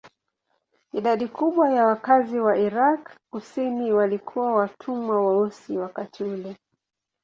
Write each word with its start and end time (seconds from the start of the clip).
Idadi 0.93 1.27
kubwa 1.27 1.69
ya 1.73 1.85
wakazi 1.85 2.39
wa 2.39 2.57
Irak 2.57 3.17
kusini 3.33 3.91
walikuwa 3.93 4.53
watumwa 4.55 5.27
weusi 5.31 5.77
wakati 5.77 6.23
ule. 6.23 6.57